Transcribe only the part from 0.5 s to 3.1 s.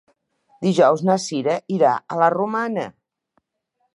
Dijous na Cira irà a la Romana.